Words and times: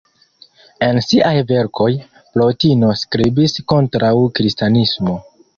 En 0.85 1.01
siaj 1.07 1.33
verkoj, 1.51 1.89
Plotino 2.37 2.91
skribis 3.05 3.55
kontraŭ 3.73 4.13
kristanismo. 4.41 5.19